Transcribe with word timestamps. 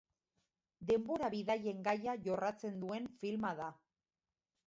Denbora 0.91 1.27
bidaien 1.33 1.83
gaia 1.89 2.17
jorratzen 2.27 2.81
duen 2.85 3.05
filma 3.25 3.55
da. 3.63 3.71